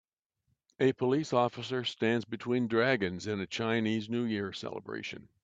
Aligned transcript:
A 0.79 0.93
police 0.93 1.31
officer 1.31 1.83
stands 1.83 2.25
between 2.25 2.65
dragons 2.67 3.27
in 3.27 3.39
a 3.39 3.45
Chinese 3.45 4.09
New 4.09 4.23
Year 4.23 4.51
celebration 4.51 5.27